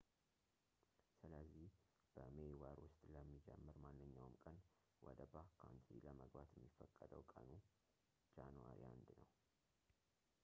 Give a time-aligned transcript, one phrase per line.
[1.17, 1.65] ስለዚህ፣
[2.15, 4.57] በሜይ ወር ውስጥ ለሚጀምር ማንኛውም ቀን
[5.05, 7.49] ወደbackcountry ለመግባት የሚፈቀደው ቀን
[8.37, 9.29] ጃኑዋሪ 1 ነው